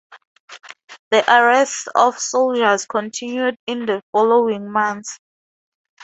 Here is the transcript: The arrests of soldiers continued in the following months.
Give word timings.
The 1.11 1.23
arrests 1.31 1.87
of 1.93 2.17
soldiers 2.17 2.87
continued 2.87 3.55
in 3.67 3.85
the 3.85 4.01
following 4.11 4.71
months. 4.71 5.19